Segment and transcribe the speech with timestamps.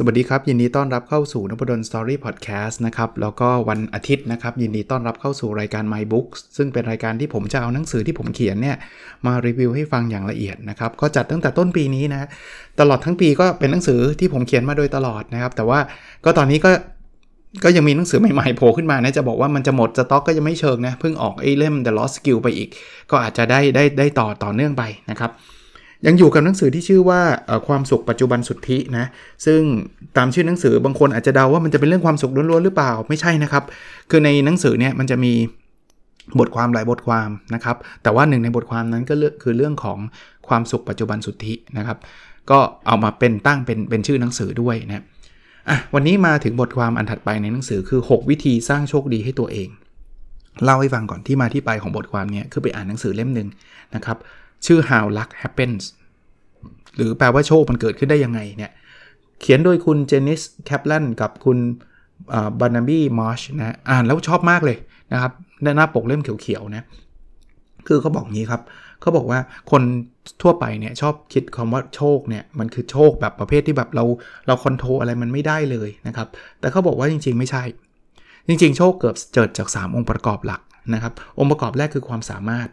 [0.00, 8.76] สวัสดีครับ ยินดีต้อนรับเข้าสู่นพดลสตอรี่พอดแคสต์นะครับแล้วก็วันอาทิตย์นะครับ ยินดีต้อนรับเข้าสู่รายการ My Books ซึ่งเป็นรายการที่ผมจะเอาหนังสือที่ผมเขียนเนี่ย
[9.26, 12.28] มารีวิวให้ฟังอย่างละเอียดนะครับ ก็จัดตั้งแต่ต้นปีนี้นะ
[12.80, 15.80] ตลอดทั้งปีก็เป็นหนังสือที่ผมเขียนมาโดยตลอดนะครับ แต่ว่า
[16.24, 16.70] ก็ตอนนี้ก็
[17.64, 22.68] ก็ยังมีหนังสือใหม่ๆโผล่ขึ้นมานะจะบอกว่ามันจะหมดสต็อกก็ยังไม่เชิงนะเพิ่งออกไอ้เล่ม The Lost Skill ไปอีก
[23.10, 25.32] ก็อาจจะได้ได้ได้ต่อต่อเนื่องไปนะครับ
[26.06, 27.20] ยังอยู่กับหนังสือที่ชื่อว่า
[27.66, 29.06] ความสุขปัจจุบันสุทธินะ
[29.46, 29.60] ซึ่ง
[30.16, 33.64] ตามชื่อหนังสือบางคนอาจจะเดาว่ามันจะเป็นเรื่องความสุขล้วนๆหรือเปล่า ไม่ใช่นะครับ
[34.10, 35.32] คือในหนังสือเนี่ยมันจะมี
[36.38, 39.98] บทความหลายบทความนะครับ แต่ว่าหนึ่งในบทความนั้นก็คือเรื่องของ
[40.48, 41.98] ความสุขปัจจุบันสุทธินะครับ
[42.50, 45.04] ก็เอามาเป็นตั้งเป็นเป็นชื่อหนังสือด้วยนะ
[45.68, 49.68] อะวันนี้มาถึงบทความอันถัดไปในหนังสือคือ 6 วิธีสร้างโชคดีให้ตัวเอง
[50.64, 53.48] เล่าให้ฟังก่อนที่มาที่ไปของบทความนี้คือไปอ่านหนังสือเล่มหนึ่ง
[53.94, 54.18] นะครับ
[54.66, 55.82] ชื่อ How Luck Happens
[56.96, 58.72] หรือแปลว่าโชคมันเกิดขึ้นได้ยังไงเนี่ย
[59.40, 61.58] เขียนโดยคุณเจนิสแคปลันกับคุณ
[62.60, 64.76] บานาบี้มอชนะอ่านแล้วชอบมากเลย
[65.12, 65.32] นะครับ
[65.62, 66.84] หน้าปกเล่มเขียวๆนะ
[67.86, 68.62] คือเขาบอกงี้ครับ
[69.00, 69.82] เขาบอกว่าคน
[70.42, 74.04] ทั่วไปเนี่ยชอบคิดคำว่าโชคเนี่ยมันคือโชคแบบประเภทที่แบบเรา
[74.46, 76.28] เราคอนโทรอะไรมันไม่ได้เลยนะครับ
[76.60, 77.62] แต่เขาบอกว่าจริง ๆ ไม่ใช่
[78.48, 80.60] จริง ๆ โชคเกิดเกิดจาก 3 องค์ประกอบหลัก
[80.94, 82.68] นะครับ องค์ประกอบแรกคือความสามารถ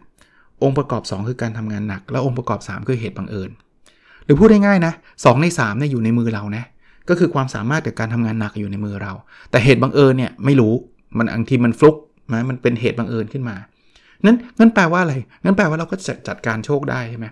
[0.62, 3.50] องค์ประกอบ 2 คือการทำงานหนัก และองค์ประกอบ 3 คือเหตุบังเอิญ
[4.26, 4.92] หรือพูดง่ายๆนะ
[5.24, 6.64] สใน3เนี่ยอยู่ในมือเรานะ
[7.08, 9.12] ก็คือความสามารถกับการทำงานหนักอยู่ในมือเรา
[9.50, 10.74] แต่เหตุบังเอิญเนี่ยไม่รู้
[11.18, 11.96] มันบางทีมันฟลุก
[12.34, 13.56] นะมันเป็นเหตุบังเอิญขึ้นมา
[14.26, 17.26] นั้นงั้นแปลว่าอะไรงั้นแปลว่าเราก็จะจัดการโชคได้ใช่ไหม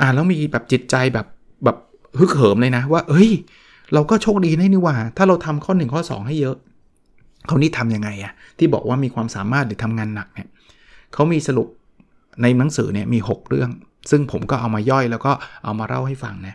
[0.00, 1.26] อ่าแล้วมีแบบจิตใจแบบ
[1.64, 1.76] แบบ
[2.18, 3.30] ฮึกเหิมเลยนะว่าเฮ้ย
[3.94, 6.56] เราก็โชคดีได้นี่ว่า ถ้าเราทำข้อ 1 ข้อ 2 ให้เยอะ
[7.46, 10.48] เขานี่ทำยังไงอะที่บอกว่ามีความสามารถหรือทำงานหนักเนี่ย
[11.14, 11.68] เขามีสรุป
[12.42, 13.70] ในหนังสือเนี่ยมี 6 เรื่อง
[14.10, 15.32] ซึ่งผมก็เอามาย่อยแล้วก็
[15.64, 16.54] เอามาเล่าให้ฟังนะ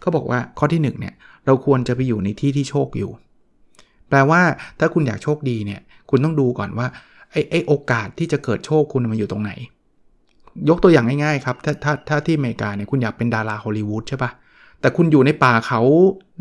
[0.00, 1.14] เขาบอกว่าข้อที่1เนี่ย
[1.46, 3.10] เราควรจะไปอยู่ในที่ที่โชคอยู่
[4.08, 4.40] แปลว่า
[4.78, 5.80] ถ้าคุณอยากโชคดีเนี่ย
[6.10, 6.86] คุณต้องดูก่อนว่า
[7.30, 9.52] ไอ้ไอโอกาสที่จะเกิดโชคคุณมันอยู่ตรงไหน
[10.68, 14.30] ยกตัวอย่างง่ายๆครับถ้าถ้าถ้าที่อเมริกาเนี่ยคุณอยากเป็นดาราฮอลลีวูดใช่ปะ
[14.80, 15.80] แต่คุณอยู่ในป่าเขา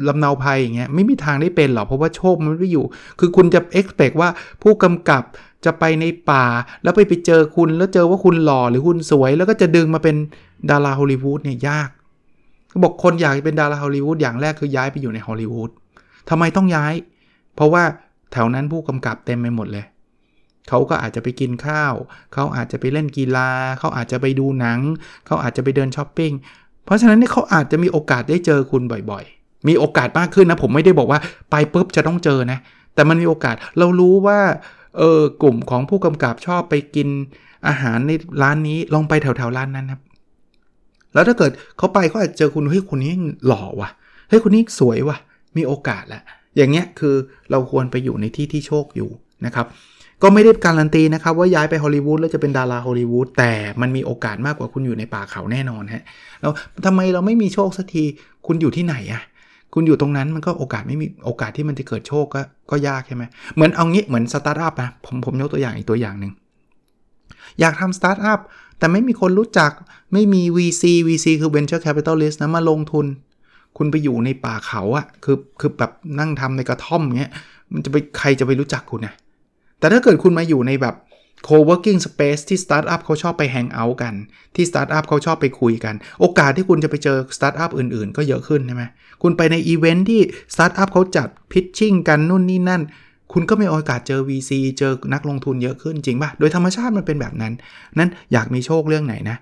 [0.07, 2.85] ลำนาภัยอย่างเงี้ยไม่มีทางได้เป็นหรอกเพราะว่าโชคมันไม่อยู่
[3.19, 4.29] คือคุณจะ expect ว่า
[4.61, 5.23] ผู้กำกับ
[5.65, 6.45] จะไปในป่า
[6.83, 10.15] แล้วไปไปเจอคุณแล้วเจอว่าคุณหล่อหรือคุณสวย แล้วก็จะดึงมาเป็น
[10.69, 11.89] ดาราฮอลลีวูดเนี่ยยาก
[12.83, 15.69] บอกคนอยากเป็นดาราฮอลลีวูดอย่างแรกคือย้ายไปอยู่ในฮอลลีวูด
[16.29, 16.93] ทำไมต้องย้าย
[17.55, 17.83] เพราะว่า
[18.31, 19.85] แถวนั้นผู้กำกับเต็มไปหมดเลย
[20.69, 21.93] เขาก็อาจจะไปกินข้าว
[22.33, 23.49] เขาอาจจะไปเล่นกีฬา
[23.79, 24.79] เขาอาจจะไปดูหนัง
[25.25, 26.31] เขาอาจจะไปเดินช้อปปิ้ง
[26.85, 31.19] เพราะฉะนั้นเนี่ยเขาอาจจะมีโอกาสได้เจอคุณบ่อยๆ มีโอกาสมากขึ้นนะ ผมไม่ได้บอกว่า
[31.51, 32.59] ไปปุ๊บจะต้องเจอนะ
[32.95, 34.39] แต่มันมีโอกาส เรารู้ว่า
[34.97, 37.07] เออกลุ่มของผู้กำกับชอบไปกิน
[37.67, 38.11] อาหารใน
[38.41, 40.01] ร้านนี้ลองไปแถวๆร้านนั้นครับ
[41.13, 43.11] แล้วถ้าเกิดเขาไปเขาอาจจะเจอคุณเฮ้ยคนนี้
[43.47, 43.89] หล่อว่ะ
[44.29, 45.17] เฮ้ยคนนี้สวยว่ะ
[45.57, 46.21] มีโอกาสแหละ
[46.57, 47.15] อย่างเงี้ยคือ
[47.51, 49.09] เราควรไปอยู่ในที่ที่โชคอยู่
[49.45, 49.65] นะครับ
[50.21, 56.03] ก็ไม่ได้การันตีนะครับว่าย้ายไปฮอลลีวูดแล้วจะเป็นดาราฮอลลีวูดแต่มันมีโอกาสมากกว่าคุณอยู่ในป่าเขาแน่นอนฮะ
[56.41, 56.51] แล้ว
[56.85, 58.03] ทำไมเราไม่มีโชคสักที
[58.47, 59.21] คุณอยู่ที่ไหนอะ
[59.73, 62.41] คุณอยู่ตรงนั้นมันก็โอกาสไม่มีโอกาสที่มันจะเกิดโชคก็
[62.71, 63.23] ก็ยากใช่ไหม
[63.53, 66.31] เหมือนเอางี้เหมือนสตาร์ทอัพนะผมผมยกตัวอย่างอีกตัวอย่างหนึ่ง
[67.59, 68.39] อยากทำสตาร์ทอัพ
[68.79, 69.71] แต่ไม่มีคนรู้จัก
[70.13, 73.05] ไม่มี VC VC คือ Venture Capitalist นะมาลงทุน
[73.77, 77.31] คุณไปอยู่ในป่าเขาอะคือคือแบบนั่งทำในกระท่อมเงี้ย
[77.73, 79.13] มันจะไปใครจะไปรู้จักคุณนะ
[79.79, 80.95] แต่ถ้าเกิดคุณมาอยู่ในแบบ
[81.47, 84.13] co-working space ที่สตาร์ทอัพเขาชอบไป hang out กัน
[84.55, 88.83] ที่สตาร์ทอัพเขาชอบไปคุยกัน โอกาสที่คุณจะไปเจอสตาร์ทอัพอื่นๆ ก็เยอะขึ้นใช่ไหม
[89.21, 90.21] คุณไปในอีเวนท์ที่
[90.53, 92.81] สตาร์ทอัพเขาจัด pitching กันนู่นนี่นั่น
[93.33, 97.53] คุณก็มีโอกาสเจอ VC เจอนักลงทุนเยอะขึ้นจริงป่ะ โดยธรรมชาติมันเป็นแบบนั้น
[97.99, 99.37] นั้นอยากมีโชคเรื่องไหนนะ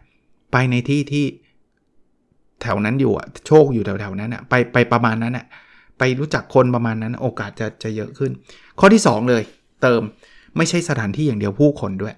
[0.51, 1.25] ไปในที่ที่
[2.61, 5.45] แถวนั้นอยู่อะโชคอยู่แถวๆนั้นอะไปไปประมาณนั้นอะ
[5.99, 8.31] ไปรู้จักคนประมาณนั้นโอกาสจะจะเยอะขึ้น
[8.79, 9.43] ข้อที่ 2 เลย
[9.81, 10.01] เติม
[10.57, 12.13] ไม่ใช่สถานที่อย่างเดียวผู้คนด้วย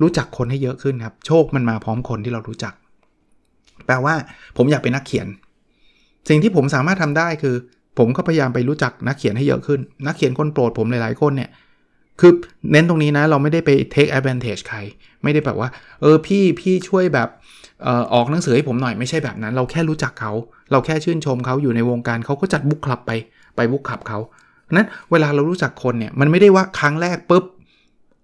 [0.00, 2.74] รู้จักคนให้เยอะขึ้นครับ โชคมันมาพร้อมคนที่เรารู้จัก
[3.86, 4.14] แปลว่า
[4.56, 5.26] ผมอยากเป็นนักเขียน
[6.28, 7.56] สิ่งที่ผมสามารถทำได้คือ
[7.98, 11.50] ผมก็พยายามไปรู้จักนักเขียนให้เยอะขึ้น นักเขียนคนโปรดผมหลายๆคนเนี่ย
[12.20, 12.32] คือ
[12.70, 14.78] เน้นตรงนี้นะเราไม่ได้ไป take advantage ใคร
[15.22, 15.68] ไม่ได้แบบว่า
[16.00, 17.28] เออพี่พี่ช่วยแบบ
[17.86, 20.32] ออออกหนังสือให้ผมหน่อยไม่ใช่แบบนั้น เราแค่รู้จักเขา
[20.70, 23.10] เราแค่ชื่นชมเขาอยู่ในวงการเขาก็จัดบุ๊กคลับไป
[23.56, 24.18] ไปบุ๊กคลับเขา
[24.72, 27.44] นั้นเวลาเรารู้จักคนเนี่ยมันไม่ได้ว่าครั้งแรกปุ๊บ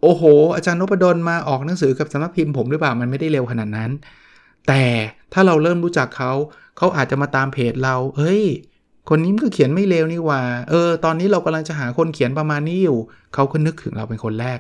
[0.03, 0.23] โอ้โห
[0.55, 3.91] อาจารย์นพดลมาออกหนังสือกับสำนักพิมพ์ผมหรือเปล่ามันไม่ได้เร็วขนาดนั้น
[4.69, 4.83] แต่
[5.33, 6.33] ถ้าเราเริ่มรู้จักเขา
[6.77, 8.43] เขาอาจจะมาตามเพจเรา เฮ้ย
[9.09, 12.99] คนนี้มันก็เขียนไม่เลวนี่ว่า เออ ตอนนี้เรากำลังจะหาคนเขียนประมาณนี้อยู่
[13.35, 14.59] เขาก็นึกถึงเราเป็นคนแรก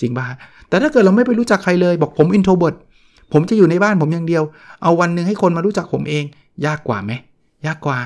[0.00, 0.26] จริงป่ะ
[0.68, 2.76] แต่ถ้าเกิดเราไม่ไปรู้จักใครเลย บอกผม introvert
[3.32, 4.42] ผมจะอยู่ในบ้านผมอย่างเดียว
[4.82, 6.24] เอาวันหนึ่งให้คนมารู้จักผมเอง
[6.66, 7.12] ยากกว่าไหม
[7.66, 7.98] ยากกว่า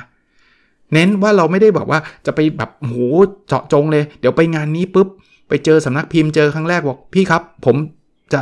[0.92, 2.96] เน้นว่าเราไม่ได้บอกว่าจะไปแบบโห
[3.46, 5.08] เจาะจงเลย เดี๋ยวไปงานนี้ปุ๊บ
[5.48, 7.76] ไปเจอสำนักพิมพ์เจอครั้งแรกบอกพี่ครับ ผม
[8.32, 8.40] จะ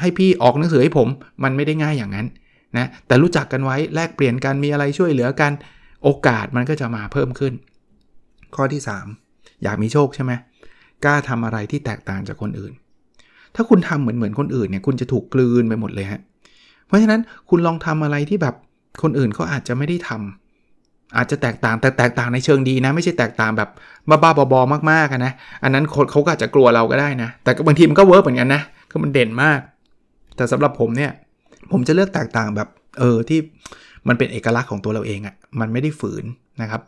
[0.00, 1.08] ให้พี่ออกหนังสือให้ผม
[1.44, 2.26] มันไม่ได้ง่ายอย่างนั้น
[2.76, 5.52] นะแต่รู้จักกันไว้แลกเปลี่ยนกันมีอะไรช่วยเหลือกัน
[6.04, 7.54] โอกาสมันก็จะมาเพิ่มขึ้น
[8.54, 8.82] ข้อที่
[9.20, 10.32] 3 อยากมีโชคใช่ไหม
[11.04, 12.72] กล้าทำอะไรที่แตกต่างจากคนอื่น
[13.54, 16.20] ถ้าคุณทำเหมือนเหมือนคนอื่นเนี่ยคุณจะถูกกลืนไปหมดเลยฮะ
[16.86, 18.54] เพราะฉะนั้นคุณลองทำอะไรที่แบบ
[19.02, 20.47] คนอื่นเขาอาจจะไม่ได้ทำ
[21.16, 23.68] อาจจะแตกต่างแต่แตกต่างในเชิงดีนะ ไม่ใช่แตกต่างแบบ
[24.08, 25.32] บ้าๆบอๆมากๆนะ
[25.62, 29.60] อันนั้นคนเขาก็อาจจะกลัวเราก็ได้นะ แต่บางทีมันก็ work เหมือนกันนะคือมันเด่นมาก
[30.36, 31.10] แต่สำหรับผมเนี่ย
[31.72, 32.68] ผมจะเลือกแตกต่างแบบ
[32.98, 33.38] เออที่
[34.08, 36.24] มันเป็นเอกลักษณ์ของตัวเราเองอะ่ะมันไม่ได้ฝืน
[36.62, 36.80] นะครับ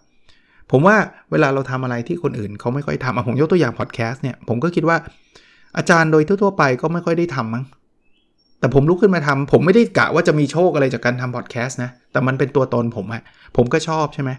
[0.71, 0.97] ผมว่า
[1.31, 4.97] เวลาเราทำอะไรที่คนอื่นเขาไม่ค่อยทำอะผมยกตัวอย่างพอดแคสต์เนี่ยผมก็คิดว่า
[5.77, 7.65] อาจารย์โดยทั่วๆไปก็ไม่ค่อยได้ทำมั้ง
[8.61, 13.23] แต่ผมลุกขึ้นมาทำผมไม่ได้กะว่าจะมีโชคอะไรจากการทำพอดแคสต์นะ แต่มันเป็นตัวตนผมอะ
[13.57, 14.31] ผมก็ชอบใช่ไหม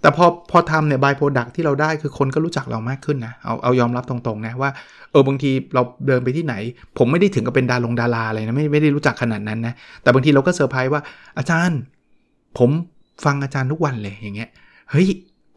[0.00, 4.70] แต่พอพอทำเนี่ย by-product ที่เราได้คือคนก็รู้จักเรามากขึ้นนะ เอาเอายอมรับตรงๆนะว่า
[5.10, 6.54] เออบางทีเราเดินไปที่ไหน
[6.98, 11.02] ผมไม่ได้ถึงกับเป็นดารงดาราอะไรนะไม่ไม่ได้รู้จักขนาดนั้นนะ แต่บางทีเราก็เซอร์ไพรส์ว่า
[11.38, 11.78] อาจารย์
[12.58, 12.70] ผม
[13.24, 14.48] ฟังอาจารย์ทุกวันเลยอย่างเงี้ย
[14.90, 15.08] เฮ้ย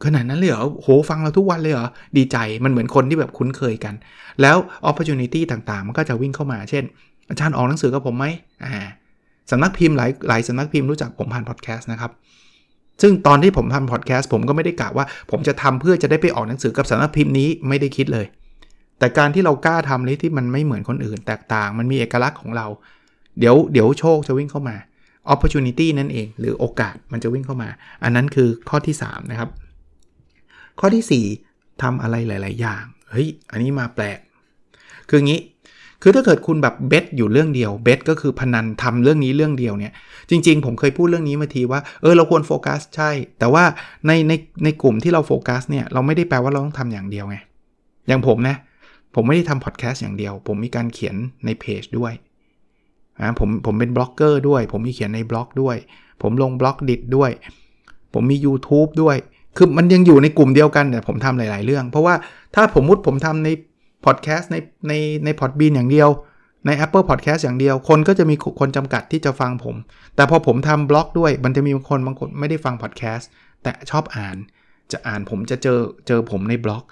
[0.04, 3.94] ขนาดนั้นเลยเหรอโหฟังเราทุกวันเลยเหรอ ดีใจมันเหมือนคนที่แบบคุ้นเคยกัน
[4.40, 4.56] แล้ว
[4.90, 6.84] opportunity ต่างๆ มันก็จะวิ่งเข้ามา เช่น
[7.28, 8.26] อาจารย์ออกหนังสือกับผมไหม
[8.64, 8.72] อ่า
[9.50, 12.12] สำนักพิมพ์หลายหลายสำนักพิมพ์รู้จักผมผ่านพอดแคสต์นะครับ
[13.02, 18.26] ซึ่งตอนที่ผมทำพอดแคสต์ผมก็ไม่ได้กะว่า ผมจะทำเพื่อจะได้ไปออกหนังสือกับสำนักพิมพ์นี้ไม่ได้คิดเลย
[18.98, 22.66] แต่การที่เรากล้าทำเลยที่มันไม่เหมือนคนอื่นแตกต่าง มันมีเอกลักษณ์ของเรา
[23.38, 24.76] เดี๋ยวเดี๋ยวโชคจะวิ่งเข้ามา
[25.32, 27.68] opportunity นั่นเอง หรือโอกาสมันจะวิ่งเข้ามา
[28.02, 29.50] อันนั้นคือข้อที่ 3 นะครับ
[30.80, 34.18] ข้อที่ 4ทำอะไรหลาย ๆ อย่าง เฮ้ย อันนี้มาแปลก
[35.08, 35.40] คืองี้
[36.06, 39.92] คือถ้าเกิดคุณแบบ bet อยู่เรื่องเดียว bet ก็คือพนันทำเรื่องนี้เรื่องเดียวเนี่ย
[40.30, 43.64] จริง ๆ ผมเคยพูดเรื่องนี้มาทีว่าเออเราควรโฟกัสใช่ แต่ว่า
[44.06, 44.32] ในใน
[44.64, 47.36] ในกลุ่มที่เราโฟกัสเนี่ยเราไม่ได้แปลว่าเราต้องทำอย่างเดียวไง
[48.08, 48.56] อย่างผมนะ
[49.14, 52.12] ผมไม่ได้ทำพอดแคสต์อย่างเดียว ผมมีการเขียนในเพจด้วย
[53.22, 55.76] นะผมผมเป็นบล็อกเกอร์ด้วย ผมมีเขียนในบล็อกด้วย
[56.22, 57.30] ผมลง Blockdit้วย
[58.14, 59.16] ผมมี YouTube ด้วย
[59.56, 62.14] คือมันยังอยู่ในกลุ่มเดียวกันแต่ผมทำหลาย ๆ เรื่อง เพราะว่า
[62.54, 63.48] ถ้าผมมุดผมทำใน
[64.04, 64.56] พอดแคสต์ใน
[64.88, 64.92] ใน
[65.24, 66.08] ในพอดบีนอย่างเดียว
[66.66, 69.76] ใน Apple Podcast อย่างเดียว คนก็จะมีคนจำกัดที่จะฟังผม
[70.16, 73.28] แต่พอผมทำบล็อกด้วย มันจะมีคนบางคนไม่ได้ฟังพอดแคสต์
[73.62, 74.36] แต่ชอบอ่าน
[74.92, 76.84] จะอ่านผมจะเจอเจอผมในบล็อก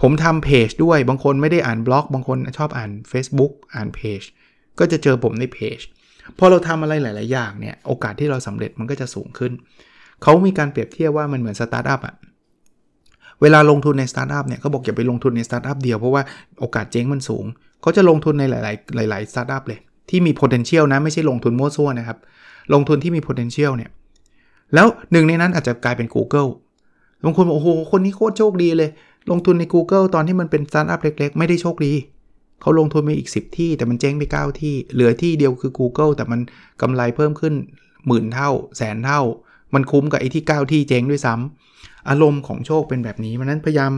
[0.00, 4.22] ผมทำเพจด้วย บางคนไม่ได้อ่านบล็อก บางคนชอบอ่าน Facebook อ่านเพจ
[4.78, 5.80] ก็จะเจอผมในเพจ
[6.38, 9.52] พอเราทำอะไรหลาย ๆ อย่างเนี่ย โอกาสที่เราสำเร็จมันก็จะสูงขึ้น
[10.22, 12.14] เขามีการเปรียบเทียบว่ามันเหมือนสตาร์ทอัพอะ
[13.42, 16.22] เวลาลงทุนในสตาร์ทอัพเนี่ยเขาบอกอย่าไปลงทุนในสตาร์ทอัพเดียวเพราะว่า
[16.60, 17.44] โอกาสเจ๊งมันสูง
[17.82, 18.52] เขาจะลงทุนในห
[18.98, 19.78] ลาย ๆ หลาย ๆ สตาร์ทอัพเลย
[20.10, 22.18] ที่มี potential นะไม่ใช่ลงทุนมั่วซั่วนะครับ
[22.74, 23.90] ลงทุนที่มี potential เนี่ย
[24.74, 26.50] แล้วหนึ่งในนั้นอาจจะกลายเป็น Google
[27.24, 28.90] บางคนบอกโอ้โห คนนี้โคตรโชคดีเลย
[29.30, 31.92] ลงทุนใน Google ตอนที่มันเป็นสตาร์ทอัพเล็ก ๆ ไม่ได้โชคดี
[32.60, 36.40] เขาลงทุนไปอีก 10 ที่แต่มันเจ๊งไป 9 ที่ เหลือที่เดียวคือ Google แต่มัน
[36.82, 37.54] กำไรเพิ่มขึ้น
[38.06, 39.20] หมื่นเท่า แสนเท่า
[39.74, 43.92] มันคุ้มกับไอ้ที่ 9 ที่เจ๊งด้วยซ้ำ อารมณ์ของโชคเป็นแบบนี้มันนั้นพยายาม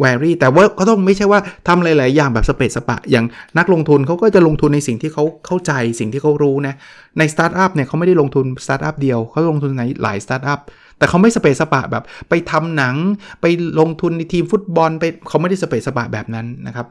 [0.00, 3.26] vary แต่ว่าก็ต้องไม่ใช่ว่าทำหลาย ๆ อย่างแบบสะเปะสะปะ อย่าง
[3.58, 6.74] นักลงทุนเขาก็จะลงทุนในสิ่งที่เขาเข้าใจสิ่งที่เขารู้นะ
[7.18, 10.60] ในสตาร์ทอัพเนี่ยเขาไม่ได้ลงทุนสตาร์ทอัพเดียวเขาลงทุนในหลายสตาร์ทอัพ
[10.98, 12.96] แต่เขาไม่สะเปะสะปะแบบไปทำหนัง
[13.40, 13.46] ไป
[13.80, 16.86] ลงทุนในทีมฟุตบอลไปเขาไม่ได้สะเปะสะปะแบบนั้นนะครับ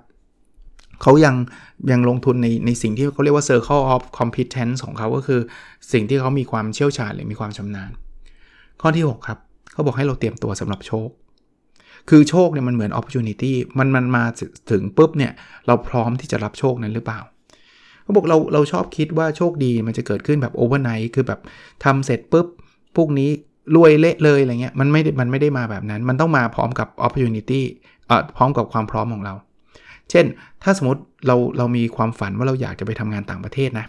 [1.01, 1.35] เขายัง
[1.91, 5.41] ยังลงทุนในในสิ่งที่เขาเรียกว่า circle of competence ของเขาก็คือ
[5.93, 7.91] สิ่งที่เขามีความเชี่ยวชาญหรือมีความชำนาญ
[8.81, 9.39] ข้อที่ 6 ครับ
[9.73, 11.09] เขาบอกให้เราเตรียมตัวสำหรับโชค
[12.09, 14.23] คือโชคเนี่ยมันเหมือน opportunity มันมันมา
[14.71, 15.31] ถึงปุ๊บเนี่ย
[15.67, 17.19] เราพร้อมที่จะรับโชคนั้นหรือเปล่า
[18.03, 21.39] เขาบอกเราเราชอบคิดว่าโชคดีมันจะเกิดขึ้นแบบ overnight คือแบบ
[21.83, 22.47] ทำเสร็จปุ๊บ
[22.95, 23.29] พวกนี้
[23.75, 27.61] รวยเละเลยอะไรเงี้ยมันไม่มันไม่ได้มาแบบนั้น มันต้องมาพร้อมกับ opportunity
[28.07, 29.33] เอ่อพร้อมกับความพร้อมของเรา
[30.09, 30.25] เช่น
[30.63, 33.85] ถ้าสมมติเราเรามีความฝันว่าเราอยากจะไปทำงานต่างประเทศนะ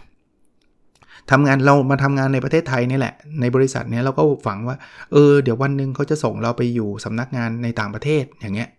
[1.31, 4.75] ทำงานเรามาทำงานในประเทศไทยนี่แหละ ในบริษัทเนี้ยเราก็ฝังว่า
[5.11, 8.69] เออ เดี๋ยววันหนึ่งเขาจะส่งเราไปอยู่สำนักงานในต่างประเทศอย่างเงี้ย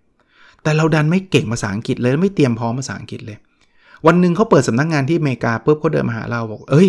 [0.62, 3.38] แต่เราดันไม่เก่งภาษาอังกฤษเลยไม่เตรียมพร้อมภาษาอังกฤษเลย
[4.06, 6.88] วันหนึ่งเขาเปิดสำนักงานที่อเมริกาปุ๊บเขาเดินมาหาเราบอก เอ้ย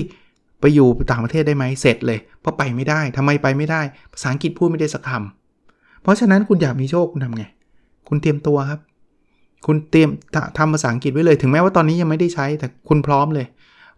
[0.62, 3.82] ไปอยู่ต่างประเทศได้ไหมเสร็จเลย เพราะไปไม่ได้ทำไมไปไม่ได้
[4.14, 7.44] ภาษาอังกฤษพูดไม่ได้สักคำเพราะฉะนั้นคุณอยากมีโชคคุณทำไง
[8.08, 8.80] คุณเตรียมตัวครับ
[9.66, 10.10] คุณเตรียม
[10.58, 13.46] ทำภาษาอังกฤษไว้เลย ถึงแม้ว่าตอนนี้ยังไม่ได้ใช้แต่คุณพร้อมเลย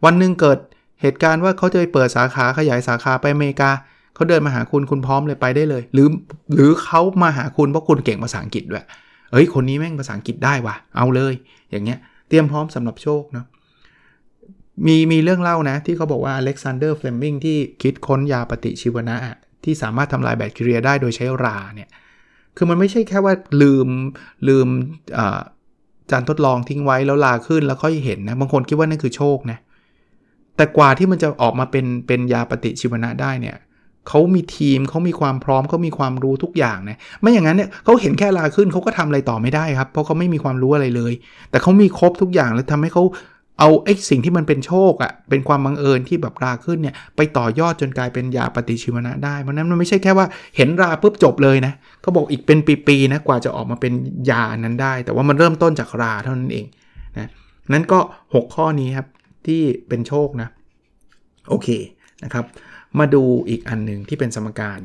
[0.05, 0.59] วันหนึ่งเกิด
[1.01, 3.69] เหตุการณ์ว่าเขาจะไปเปิดสาขาขยายสาขาไปอเมริกา
[4.15, 6.07] เขาเดินมาหาคุณคุณพร้อมเลยไปได้เลย หรือ
[6.55, 8.83] หรือเขามาหาคุณเพราะคุณเก่งภาษาอังกฤษด้วย
[9.31, 11.33] เอ้ยคนนี้แม่งภาษาอังกฤษได้ว่ะเอาเลย
[11.71, 13.45] อย่างเงี้ยเตรียมพร้อมสำหรับโชคเนาะ
[14.85, 19.15] มีมีเรื่องเล่านะ ที่เขาบอกว่าอเล็กซานเดอร์เฟลมิงที่คิดค้นยาปฏิชีวนะ
[19.63, 21.89] ที่สามารถทำลายแบคทีเรียได้โดยใช้ราเนี่ย
[22.57, 23.87] คือมันไม่ใช่แค่ว่าลืม
[24.47, 24.67] ลืม
[26.11, 29.59] จานทดลองทิ้งไว้แล้วลาขึ้นแล้วค่อยเห็นนะ บางคนคิดว่านั่นคือโชคนะ
[30.57, 33.57] แต่กว่าที่มันจะออกมาเป็นเป็นยาปฏิชีวนะได้เนี่ย
[34.07, 41.13] เขามีทีมเขามีความพร้อมเขามีความรู้ทุกอย่างนะไม่อย่างนั้นเนี่ยเขาเห็นแค่ลาขึ้นเขาก็ทำอะไรต่อไม่ได้ครับ เพราะเขาไม่มีความรู้อะไรเลย
[41.49, 43.03] แต่เขามีครบทุกอย่างแล้วทำให้เขา
[43.59, 53.93] เอาไอ้สิ่งที่มันเป็นโชคอะ่ะเป็นความบังเอิญที่แบบราขึ้นเนี่ยไปต่อยอดจนกลายเป็นยาปฏิชีวนะได้เพราะนั้นมันไม่ใช่แค่ว่าเห็นราปุ๊บจบเลยนะเขาบอกอีกเป็นปีๆนะกว่าจะออกมาเป็น
[54.29, 56.65] ยานั้นได้ แต่ว่ามันเริ่มต้นจากราเท่านั้นเอง
[57.17, 57.29] นะ
[57.73, 57.99] นั้นก็
[58.33, 59.07] 6 ข้อนี้ครับ
[59.47, 60.49] ที่เป็นโชคนะ
[61.49, 61.67] โอเค
[62.23, 62.45] นะครับ
[62.99, 64.79] มาดูอีกอันหนึ่งที่เป็นสมการ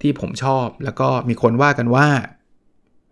[0.00, 2.08] ที่ผมชอบแล้วก็มีคนว่ากันว่า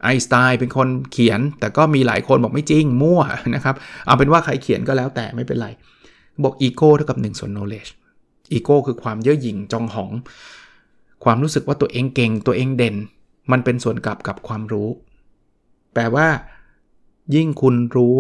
[0.03, 3.21] ไอสไตน์เป็นคนเขียน แต่ก็มีหลายคนบอกไม่จริง มั่ว
[3.55, 3.75] นะครับ
[4.07, 5.69] เอาเป็นว่าใครเขียนก็แล้วแต่ไม่เป็นไร
[6.43, 7.91] บอกอีโก้เท่ากับ1ส่วน knowledge
[8.53, 10.11] อีโก้คือความเย่อหยิ่งจองหอง
[11.25, 12.97] ความรู้สึกว่าตัวเองเก่งตัวเองเด่น
[13.53, 14.89] มันเป็นส่วนกลับกับความรู้
[15.95, 16.27] แปลว่า
[17.35, 18.17] ยิ่งคุณรู้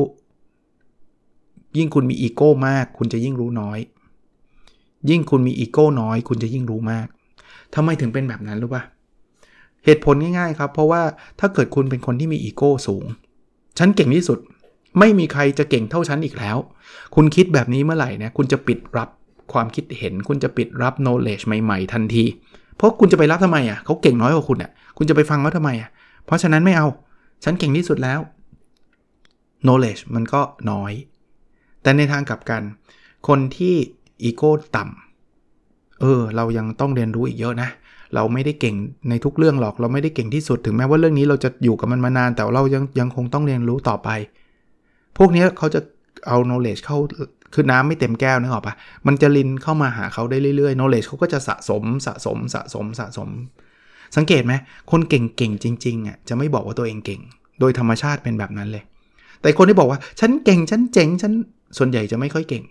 [1.78, 3.78] ยิ่งคุณมีอีโก้มาก คุณจะยิ่งรู้น้อย
[5.10, 7.06] ยิ่งคุณมีอีโก้น้อย คุณจะยิ่งรู้มาก
[7.74, 8.82] ทำไมถึงเป็นแบบนั้นรู้ป่ะ
[9.84, 11.02] เหตุผลง่ายๆครับ เพราะว่า
[11.40, 13.04] ถ้าเกิดคุณเป็นคนที่มีอีโก้สูง
[13.78, 14.38] ฉันเก่งที่สุด
[14.98, 16.56] ไม่มีใครจะเก่งเท่าฉันอีกแล้ว
[17.14, 19.08] คุณคิดแบบนี้เมื่อไหร่นะคุณจะปิดรับ
[19.52, 22.24] ความคิดเห็น คุณจะปิดรับ knowledge ใหม่ๆ ทันที
[22.76, 25.90] เพราะคุณจะไปรับทำไมอะเขาเก่งน้อยกว่าคุณอะ คุณจะไปฟังเขาทำไมอะ
[26.26, 26.86] เพราะฉะนั้นไม่เอา
[27.44, 28.20] ฉันเก่งที่สุดแล้ว
[29.64, 30.40] knowledge มันก็
[30.70, 30.92] น้อย
[31.84, 32.62] แต่ในทางกลับกัน
[33.28, 33.74] คนที่
[34.22, 37.68] อีโก้ต่ำเออ เรายังต้องเรียนรู้อีกเยอะนะ
[38.14, 38.74] เราไม่ได้เก่ง
[39.08, 44.08] ในทุกเรื่องหรอก เราไม่ได้เก่งที่สุดถึงแม้ว่าเรื่องนี้เราจะอยู่กับมันมานาน แต่เรายังยังคงต้องเรียนรู้ต่อไป
[45.18, 45.80] พวกนี้เขาจะ
[46.28, 46.98] เอา knowledge เข้า
[47.54, 48.74] คือน้ำไม่เต็มแก้วนึกออกปะ
[49.06, 53.28] มันจะลินเข้ามาหาเขาได้เรื่อยๆ knowledge เขาก็จะสะสมสะสมสะสมสะสม
[54.16, 54.54] สังเกตไหม
[54.90, 57.20] คนเก่งๆจริงๆอะจะไม่บอกว่าตัวเองเก่ง
[57.60, 58.84] โดยธรรมชาติเป็นแบบนั้นเลย
[59.40, 61.32] แต่คนที่บอกว่าฉันเก่งฉันเจ๋งฉัน
[61.78, 62.64] ส่วนใหญ่จะไม่ค่อยเก่ง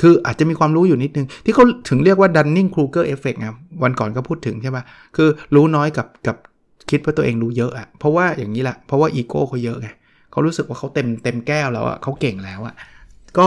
[0.00, 4.84] คืออาจจะมีความรู้อยู่นิดนึง ที่เขาถึงเรียกว่า Dunning Kruger Effect ครับวันก่อนก็พูดถึงใช่ปะ
[5.16, 6.36] คือรู้น้อยกับกับ
[6.90, 9.88] คิดว่าตัวเองรู้เยอะอะเพราะว่าอย่างนี้แหละเพราะว่าอีโก้เขาเยอะไง
[10.32, 12.74] เขารู้สึกว่าเขาเต็มเต็มแก้วแล้วอะเขาเก่งแล้วอะ
[13.38, 13.46] ก็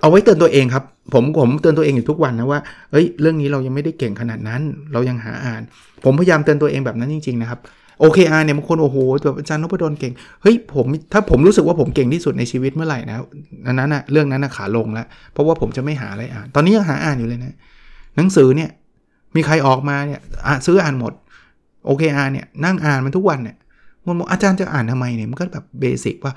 [0.00, 0.84] เอาไว้เตือนตัวเองครับ
[1.14, 5.62] ผมผมเตือนตัวเองอยู่ทุกวันนะว่าเฮ้ยเรื่องนี้เรายังไม่ได้เก่งขนาดนั้น เรายังหาอ่าน
[6.04, 7.60] ผมพยายามเตือนตัวเองแบบนั้นจริง ๆ นะครับ
[8.00, 13.18] โอเคอาร์เนี่ยบางคนโอ้โหแบบอาจารย์นพดลเก่งเฮ้ยผมถ้าผมรู้สึกว่าผมเก่งที่สุดในชีวิตเมื่อไหร่นะ
[13.72, 17.54] นั้นนะเรื่องนั้นนะขาลงแล้ว เพราะว่าผมจะไม่หาอะไรอ่าน ตอนนี้ยังหาอ่านอยู่เลยนะ
[18.16, 18.70] หนังสือเนี่ย
[19.36, 20.20] มีใครออกมาเนี่ย
[20.66, 21.12] ซื้ออ่านหมด
[21.86, 23.56] OKR เนี่ยนั่งอ่านมันทุกวันเนี่ย
[24.06, 26.32] มันบอกอาจารย์จะอ่านทำไมเนี่ยมันก็แบบ basic ว่า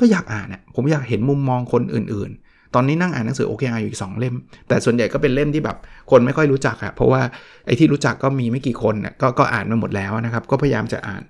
[0.00, 2.30] ก็อยากอ่านอะผมอยากเห็นมุมมองคนอื่น
[2.74, 4.34] ตอนนี้นั่งอ่านหนังสือ OKR อยู่อีก2เล่ม
[4.68, 5.76] แต่ส่วนใหญ่ก็เป็นเล่มที่แบบ
[6.10, 7.22] คนไม่ค่อยรู้จักอะเพราะว่า
[7.66, 11.22] ไอ้ที่รู้จักก็มีไม่กี่คนอะก็ก็อ่านมาหมดแล้วนะครับ ก็พยายามจะอ่าน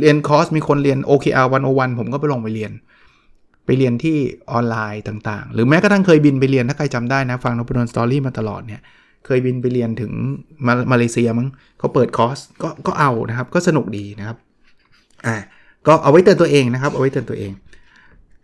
[0.00, 2.72] เรียนคอร์สมีคนเรียน OKR 101 ผมก็ไปลงไปเรียน
[3.66, 4.16] ไปเรียนที่
[4.52, 8.80] ออนไลน์ต่างๆ หรือแม้กระทั่งเคยบินไปเรียนถ้าใครจำได้นะฟังนพดล story มาตลอดเนี่ย
[9.26, 10.12] เคยบินไปเรียนถึง
[10.66, 14.36] มามาเลเซียมั้งเขาเปิดคอร์สก็ก็เอานะครับ ก็สนุกดีนะครับ
[15.26, 15.36] อ่า
[15.86, 17.52] ก็เอาไว้เตือนตัวเองนะครับ เอาไว้เตือนตัวเอง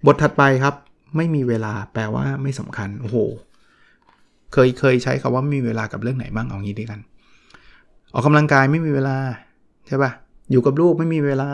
[0.07, 0.75] บทถัดไปครับ
[1.17, 3.17] ไม่มีเวลาแปลว่าไม่สำคัญโอ้โห
[4.53, 7.01] เคยเคยใช้คำว่ามีเวลากับเรื่องไหนบ้างเอางี้ดีกัน
[8.13, 9.17] ออกกำลังกายไม่มีเวลา
[9.87, 10.11] ใช่ปะ
[10.51, 11.49] อยู่กับลูกไม่มีเวลา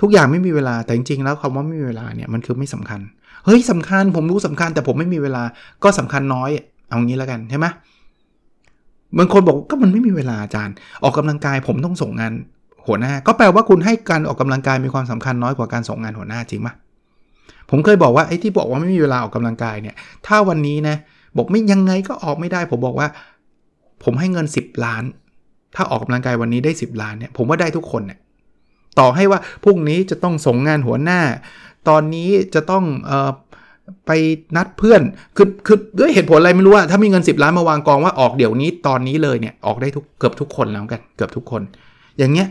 [0.00, 3.00] ทุกอย่างไม่มีเวลาแต่จริงๆแล้วคำว่าไม่มีเวลาเนี่ยมันคือไม่สำคัญ
[3.44, 5.42] เฮ้ยสำคัญผมรู้สำคัญ แต่ผมไม่มีเวลา
[5.84, 6.50] ก็สำคัญน้อย
[6.88, 7.66] เอางี้แล้วกันใช่ไหม
[9.18, 12.32] บางคนบอกก็มันไม่มีเวลาอาจารย์ ออกกำลังกายผมต้องส่งงาน
[12.86, 16.68] หัวหน้า ก็แปลว่าคุณให้การออกกำลังกายมีความสำคัญน้อยกว่าการส่งงานหัวหน้าจริงไหม
[17.70, 19.96] ผมเคยบอกว่าไอ้ที่บอกว่าไม่มีเวลาออกกำลังกายเนี่ย
[20.26, 20.96] ถ้าวันนี้นะ
[21.36, 23.08] บอกไม่ยังไงก็ออกไม่ได้ ผมบอกว่า
[24.04, 25.04] ผมให้เงิน 10 ล้าน
[25.74, 28.18] ถ้าออกกำลังกายวันนี้ได้ 10 ล้านเนี่ยผมว่าได้ทุกคนเนี่ย
[28.98, 31.20] ต่อให้ว่าพรุ่งนี้จะต้องส่งงานหัวหน้า
[31.88, 33.30] ตอนนี้จะต้องเอ่อ
[34.06, 34.10] ไป
[34.56, 35.02] นัดเพื่อน
[35.36, 41.62] คือคือด้วยเหตุผลอะไรไม่รู้ว่าถ้ามีเงิน 10 ล้านมาวางกองว่าออกเดี๋ยวนี้ตอนนี้เลยเนี่ยออกได้ทุกเกือบทุกคนแล้วกันเกือบทุกคน
[42.18, 42.48] อย่างเงี้ย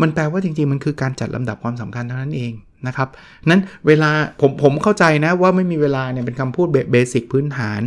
[0.00, 2.52] มันแปลว่าจริงๆมันคือการจัดลำดับความสำคัญเท่านั้นเอง
[2.86, 3.08] นะครับ
[3.46, 4.10] นั้นเวลา
[4.40, 7.82] ผมผมเข้าใจนะว่าไม่มีเวลาเนี่ยเป็นคำพูดเบสิกพื้นฐาน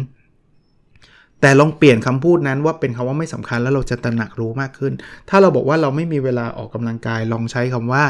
[1.42, 4.94] แต่ลองเปลี่ยนคำพูดนั้นว่าเป็นคำว่าไม่สำคัญแล้วเราจะตระหนักรู้มากขึ้น
[5.30, 8.04] ถ้าเราบอกว่าเราไม่มีเวลาออกกำลังกาย ลองใช้คำว่า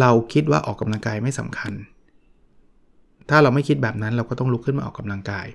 [0.00, 1.72] เราคิดว่าออกกำลังกายไม่สำคัญ
[3.30, 5.46] ถ้าเราไม่คิดแบบนั้นเราก็ต้องลุกขึ้นมาออกกำลังกาย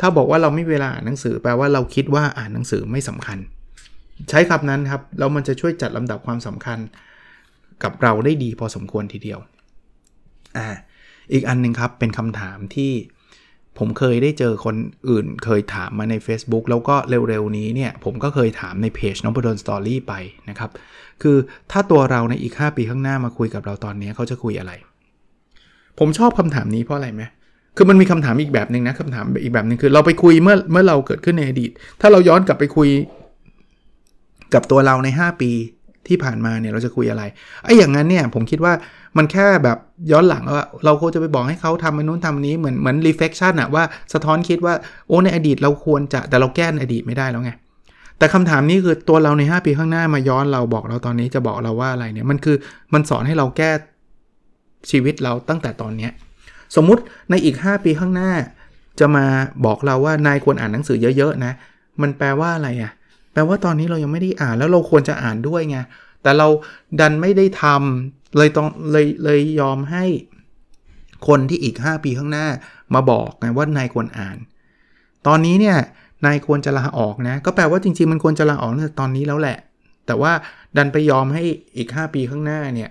[0.00, 3.38] ถ้าบอกว่าเราไม่เวลาอ่านหนังสือแปลว่าเราคิดว่าอ่านหนังสือไม่สำคัญ
[4.30, 6.78] ใช้คำนั้นครับแล้วมันจะช่วยจัดลำดับความสำคัญ
[7.82, 9.40] กับเราได้ดีพอสมควรทีเดียว
[10.56, 10.68] อ่า
[11.32, 12.92] อีกอันหนึ่งครับเป็นคำถามที่
[13.78, 14.76] ผมเคยได้เจอคน
[15.08, 20.14] อื่นเคยถามมาใน Facebook แล้วก็เร็วๆนี้เนี่ย ผมก็เคยถามในเพจน้องปดนสตอรี่ไป
[20.48, 20.70] นะครับ
[21.22, 21.36] คือ
[21.70, 24.72] ถ้าตัวเราในอีก 5 ปีข้างหน้ามาคุยกับเราตอนนี้เขาจะคุยอะไร
[25.98, 27.22] ผมชอบคำถามนี้เพราะอะไรไหม
[27.76, 32.88] คือมันมีคำถามอีกแบบหนึ่งนะคำถามอีกแบบหนึ่งคือเราไปคุยเมื่อเมื่อเราเกิดขึ้นในอดีต ถ้าเราย้อนกลับไปคุย
[34.54, 35.50] กับตัวเราใน 5 ปี
[36.08, 37.22] ที่ผ่านมาเนี่ยเราจะคุยอะไร
[37.64, 38.72] ไอ้อย่างนั้นเนี่ยผมคิดว่า
[39.16, 39.78] มันแค่แบบ
[40.12, 44.74] ย้อนหลังว่าเราควรจะไปบอกให้เขาทำมันนู้นทำนี้เหมือนเหมือน reflection อะว่าสะท้อนคิดว่า
[45.08, 47.52] โอ้ในอดีตเราควรจะแต่เราแก้ในอดีตไม่ได้แล้วไง
[48.18, 52.56] แต่คำถามนี้คือตัวเราใน 5 ปีข้างหน้ามาย้อนเราบอกเราตอนนี้จะบอกเราว่าอะไรเนี่ยมันคือ
[52.94, 53.70] มันสอนให้เราแก้
[54.90, 56.08] ชีวิตเราตั้งแต่ตอนนี้
[56.76, 58.30] สมมุติในอีก 5 ปีข้างหน้า
[59.00, 59.24] จะมา
[59.66, 61.52] บอกเราว่านายควรอ่านหนังสือเยอะๆนะ
[62.02, 62.92] มันแปลว่าอะไรอะ่ะ
[63.32, 65.78] แปลว่าตอนนี้เรายังไม่ได้อ่านแล้วเราควรจะอ่านด้วยไง
[66.22, 66.48] แต่เรา
[67.00, 70.04] ดันไม่ได้ทำเลยต้องเลยเลยยอมให้
[71.28, 72.46] คนที่อีก 5 ปีข้างหน้า
[72.94, 74.36] มาบอกไงว่านายควรอ่าน
[75.26, 75.76] ตอนนี้เนี่ย
[76.26, 79.58] นายควรจะลาออกนะ ก็แปลว่าจริงๆมันควรจะลาออกตั้งแต่ตอนนี้แล้วแหละ
[80.06, 80.32] แต่ว่า
[80.76, 81.42] ดันไปยอมให้
[81.76, 82.90] อีก 5 ปีข้างหน้าเนี่ย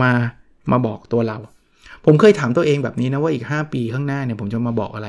[0.00, 0.10] มา
[0.70, 1.38] มาบอกตัวเรา
[2.04, 5.08] ผมเคยถามตัวเองแบบนี้นะว่าอีก 5 ปีข้างหน้าเนี่ยผมจะมาบอกอะไร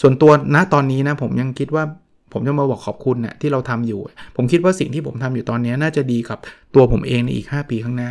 [0.00, 1.84] ส่วนตัวณตอนนี้นะผมยังคิดว่า
[2.32, 4.00] ผมจะมาบอกขอบคุณนะ่ะที่เราทำอยู่
[4.36, 6.38] ผมคิดว่าสิ่งที่ผมทำอยู่ตอนนี้น่าจะดีกับ
[6.74, 8.10] ตัวผมเองในอีก 5 ปีข้างหน้า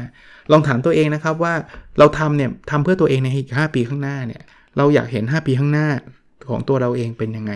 [0.51, 1.53] ลองถามตัวเองนะครับว่า
[1.99, 4.41] เราทำเนี่ยทำเพื่อตัวเองในอีก 5 ปีข้างหน้าเนี่ย
[4.77, 5.87] เราอยากเห็น 5 ปีข้างหน้า
[6.49, 7.53] ของตัวเราเองเป็นยังไง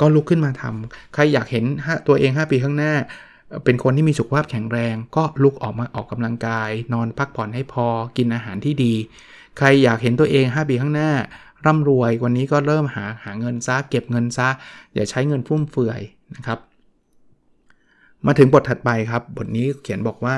[0.00, 1.64] ก็ลุกขึ้นมาทำใครอยากเห็น
[2.08, 2.92] ตัวเอง 5 ปีข้างหน้า
[3.64, 8.94] เป็นคนที่มีสุขภาพแข็งแรง ก็ลุกออกมาออกกำลังกาย นอนพักผ่อนให้พอกินอาหารที่ดี
[9.58, 11.10] ใครอยากเห็นตัวเอง 5 ปีข้างหน้า
[11.66, 14.48] ร่ำรวยวันนี้ก็เริ่มหาหาเงินซะเก็บเงินซะ
[14.94, 16.00] อย่าใช้เงินฟุ่มเฟือย
[16.36, 16.58] นะครับ
[18.26, 20.34] มาถึงบทถัดไปครับ บทนี้เขียนบอกว่า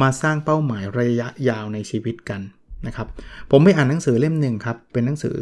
[0.00, 2.40] มาสร้างเป้าหมายระยะยาวในชีวิตกัน
[2.86, 3.08] นะครับ
[3.50, 5.36] ผมไปอ่านหนังสือเล่มหนึ่งครับ เป็นหนังสือ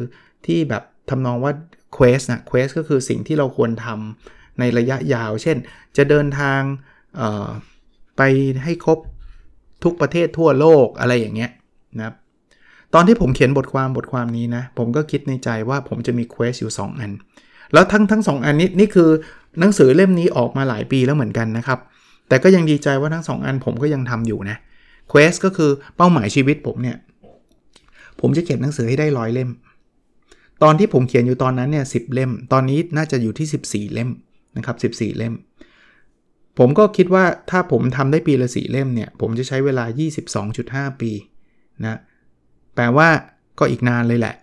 [0.47, 1.53] ที่แบบทำนองว่า
[1.97, 5.57] quest นะ quest ก็คือสิ่งที่เราควรทำในระยะยาว เช่น
[5.97, 6.61] จะเดินทาง
[8.17, 8.23] ไป
[8.65, 8.99] ให้ครบ
[9.85, 11.51] ทุกประเทศทั่วโลกอะไรอย่างเงี้ย
[11.97, 12.15] นะครับ
[12.95, 17.11] ตอนที่ผมเขียนบทความบทความนี้นะ ผมก็คิดในใจว่าผมจะมี quest อยู่ 2 อัน
[17.73, 19.11] แล้วทั้งทั้งสองอันนี้นี่คือ
[19.61, 21.79] หนังสือเล่มนี้ออกมาหลายปีแล้วเหมือนกันนะครับ
[22.29, 24.57] แต่ก็ยังดีใจว่าทั้ง 2 อันผมก็ยังทำอยู่นะ
[25.09, 26.97] quest ก็คือเป้าหมายชีวิตผมเนี่ย
[28.21, 29.51] ผมจะเขียนหนังสือให้ได้ร้อยเล่ม
[30.63, 34.11] ตอนที่ผมเขียนอยู่ตอนนั้นเนี่ยสิบเล่ม ตอนนี้น่าจะอยู่ที่ 14 เล่ม
[34.57, 35.35] นะครับ14 เล่ม
[36.59, 39.85] ผมก็คิดว่าถ้าผมทำได้ปีละ4เล่มเนี่ย ผมจะใช้เวลา
[40.43, 41.11] 22.5 ปี
[41.87, 41.99] นะ
[42.79, 43.09] แปลว่า
[43.59, 44.35] ก็อีกนานเลยแหละ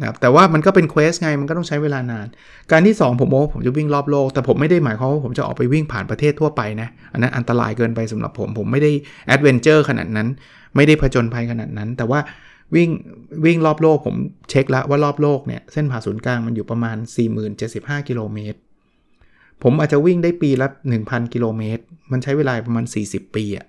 [0.00, 2.26] นะครับแต่ว่ามันก็เป็น quest ไงมันก็ต้องใช้เวลานาน
[2.72, 8.90] อันที่ 2 ผมบอกว่าผมจะวิ่งรอบโลก แต่ผมไม่ได้หมายความว่าผมจะออกไปวิ่งผ่านประเทศทั่วไปนะ อันนั้นอันตรายเกินไปสำหรับผม ผมไม่ได้
[9.26, 10.28] adventure ขนาดนั้น
[10.76, 12.20] ไม่ได้ผจญภัยขนาดนั้น แต่ว่า
[12.74, 12.90] วิ่ง
[13.44, 14.16] วิ่งรอบโลกผม
[14.50, 16.96] เช็คแล้วว่ารอบโลกเนี่ยเส้นผ่าศูนย์กลางมันอยู่ประมาณ
[17.52, 18.58] 4075 กิโลเมตร
[19.62, 20.68] ผมอาจจะวิ่งได้ปีละ
[21.00, 23.66] 1,000 กิโลเมตร มันใช้เวลาประมาณ 40 ปีอะ่ะ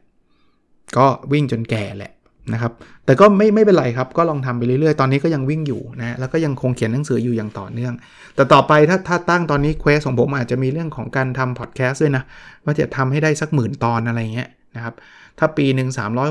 [0.98, 2.12] ก็วิ่งจนแก่แหละ
[2.54, 2.72] นะครับ
[3.06, 7.94] แต่ก็ไม่ไม่เป็นไรครับ ก็ลองทำไปเรื่อยๆ ตอนนี้ก็ยังวิ่งอยู่นะแล้วก็ยังคงเขียนหนังสืออยู่อย่างต่อเนื่อง
[8.36, 12.24] แต่ต่อไปถ้าถ้าตั้งตอนนี้ quest ของผมอาจจะมีเรื่องของการทำพอดแคสต์ด้วยนะ
[12.64, 14.96] ว่าจะทำให้ได้สักหมื่นตอนอะไรเงี้ยนะครับ
[15.40, 15.90] ถ้าปีหนึ่ง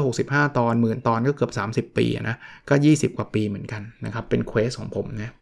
[0.08, 1.48] 365 ตอนหมื่นตอนก็เกือ
[1.82, 2.36] บ 30 ปีนะ
[2.68, 5.32] ก็ 20 กว่าปีเหมือนกันนะครับเป็น quest ของผมนะ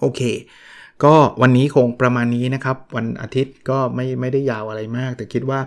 [0.00, 0.20] โอเค
[1.04, 5.60] ก็วันนี้คงประมาณนี้นะครับ วันอาทิตย์ก็ไม่ไม่ได้ยาวอะไรมาก แต่คิดว่า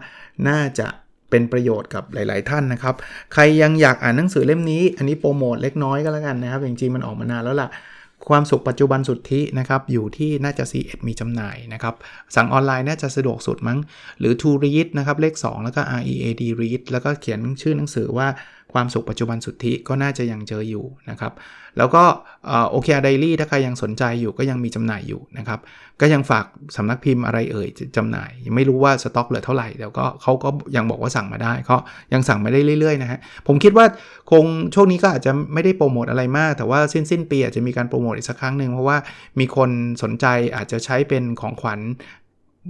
[0.48, 0.88] น่าจะ
[1.30, 2.96] เป็นประโยชน์กับหลาย ๆ ท่านนะครับ
[3.34, 7.70] ใครยังอยากอ่านหนังสือเล่มนี้ อันนี้โปรโมทเล็กน้อยก็แล้วกันนะครับ จริง ๆ มันออกมานานแล้วล่ะ
[8.30, 11.96] ความสุขปัจจุบันสุดที่นะครับ อยู่ที่น่าจะ C1 มีจำหน่ายนะครับ
[12.36, 13.80] สั่งออนไลน์น่าจะสะดวกสุดมั้ง
[14.20, 18.28] หรือ To Read นะครับ เลข 2 แล้วก็ R E A D Read แล้วก็เขียนชื่อหนังสือว่า
[18.74, 21.34] ความสุขปัจจุบันสุดที่ก็น่าจะยังเจออยู่นะครับ
[21.78, 22.04] แล้วก็
[22.72, 25.60] โอเคอาร์ไดรี่ถ้าใครยังสนใจอยู่ก็ยังมีจำหน่ายอยู่นะครับ
[26.02, 31.78] ก็ยังฝากสำนักพิมพ์อะไรเอ่ยจำหน่าย ยังไม่รู้ว่าสต็อกเหลือเท่าไหร่แต่ก็เขาก็ยังบอกว่าสั่งมาได้เขา
[32.14, 33.86] ยังสั่งมาได้เรื่อยๆนะฮะผมคิดว่า
[34.32, 38.98] คงช่วงนี้ก็อาจจะไม่ได้โปรโมทอะไรมาก แต่ว่าสิ้นสิ้นปีอาจจะมีการโปรโมทอีกสักครั้งหนึ่งเพราะว่า
[39.40, 39.70] มีคน
[40.04, 41.80] สนใจอาจจะใช้เป็นของขวัญ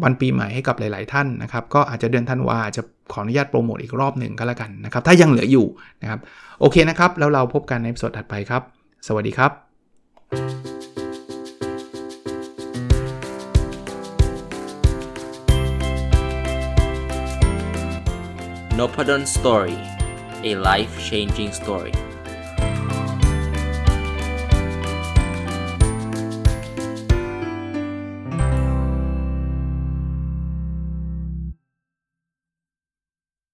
[0.04, 2.82] วันปีใหม่ให้กับหลาย ๆ ท่านนะครับ ก็อาจจะเดือนธันวาจะ
[3.12, 5.66] ขออนุญาตโปรโมทอีกรอบหนึ่งก็แล้วกันนะครับ ถ้ายังเหลืออยู่
[6.02, 6.20] นะครับ
[6.60, 8.62] โอเคนะครับ แล้วเราพบกันในสดถัดไปครับ
[9.08, 9.52] สวัสดีครับ
[18.80, 19.78] n o p a d o n Story
[20.50, 22.09] a life changing story